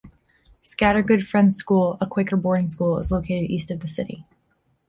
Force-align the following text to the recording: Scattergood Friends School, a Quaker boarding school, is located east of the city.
Scattergood 0.63 1.21
Friends 1.23 1.57
School, 1.57 1.95
a 2.01 2.07
Quaker 2.07 2.35
boarding 2.35 2.71
school, 2.71 2.97
is 2.97 3.11
located 3.11 3.51
east 3.51 3.69
of 3.69 3.81
the 3.81 3.87
city. 3.87 4.25